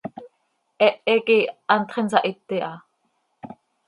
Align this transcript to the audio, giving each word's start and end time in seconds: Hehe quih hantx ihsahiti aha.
Hehe 0.81 1.15
quih 1.27 1.45
hantx 1.71 1.93
ihsahiti 2.01 2.57
aha. 2.69 2.73